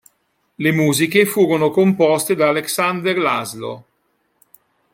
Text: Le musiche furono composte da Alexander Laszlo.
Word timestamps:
Le 0.55 0.71
musiche 0.71 1.27
furono 1.27 1.69
composte 1.69 2.33
da 2.33 2.47
Alexander 2.49 3.15
Laszlo. 3.19 3.85